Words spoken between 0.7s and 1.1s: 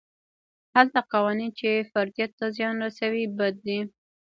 هغه